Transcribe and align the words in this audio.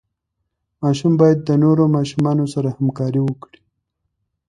ماشوم 0.81 1.13
باید 1.21 1.39
د 1.43 1.49
نورو 1.63 1.83
ماشومانو 1.95 2.45
سره 2.53 2.69
همکاري 2.77 3.21
وکړي. 3.23 3.59